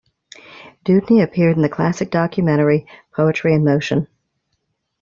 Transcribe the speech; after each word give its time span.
Dewdney 0.83 1.21
appeared 1.23 1.57
in 1.57 1.61
the 1.61 1.69
classic 1.69 2.09
documentary 2.09 2.87
"Poetry 3.15 3.53
in 3.53 3.63
Motion". 3.63 4.07